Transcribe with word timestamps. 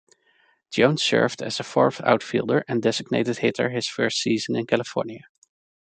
Jones 0.71 1.03
served 1.03 1.43
as 1.43 1.59
a 1.59 1.63
fourth 1.63 2.01
outfielder 2.01 2.65
and 2.67 2.81
designated 2.81 3.37
hitter 3.37 3.69
his 3.69 3.87
first 3.87 4.17
season 4.19 4.55
in 4.55 4.65
California. 4.65 5.25